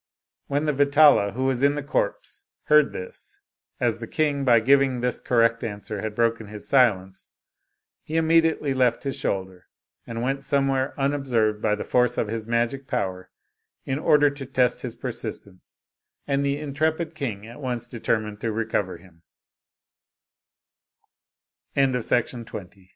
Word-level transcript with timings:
When 0.47 0.65
the 0.65 0.73
Vetala, 0.73 1.33
who 1.33 1.43
was 1.43 1.61
in 1.61 1.75
the 1.75 1.83
corpse, 1.83 2.43
heard 2.63 2.91
this, 2.91 3.39
as 3.79 3.99
the 3.99 4.07
king 4.07 4.43
by 4.43 4.59
giving 4.59 5.01
this 5.01 5.19
correct 5.21 5.63
answer 5.63 6.01
had 6.01 6.15
broken 6.15 6.47
his 6.47 6.67
silence, 6.67 7.29
he 8.01 8.15
immediately 8.17 8.73
left 8.73 9.03
his 9.03 9.15
shoulder, 9.15 9.67
and 10.07 10.23
went 10.23 10.43
some 10.43 10.69
where 10.69 10.99
unobserved 10.99 11.61
by 11.61 11.75
the 11.75 11.83
force 11.83 12.17
of 12.17 12.29
his 12.29 12.47
magic 12.47 12.87
power, 12.87 13.29
in 13.85 13.99
order 13.99 14.31
to 14.31 14.45
test 14.47 14.81
his 14.81 14.95
persistence; 14.95 15.83
and 16.25 16.43
the 16.43 16.57
intrepid 16.57 17.13